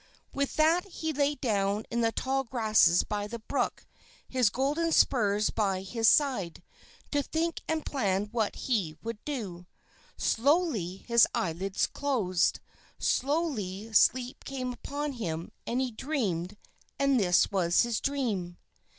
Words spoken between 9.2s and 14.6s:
do. Slowly his eyelids closed; slowly sleep